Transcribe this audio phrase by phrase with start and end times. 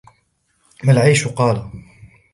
[0.83, 1.71] مَا الْعَيْشُ؟ قَالَ